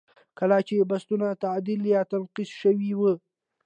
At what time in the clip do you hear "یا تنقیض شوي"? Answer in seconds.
1.93-2.91